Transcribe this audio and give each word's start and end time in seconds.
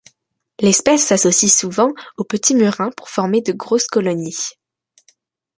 L'espèce 0.59 1.03
s'associe 1.05 1.51
souvent 1.55 1.93
au 2.17 2.23
Petit 2.23 2.55
murin 2.55 2.89
pour 2.97 3.07
former 3.09 3.43
de 3.43 3.53
grosses 3.53 3.85
colonies. 3.85 4.49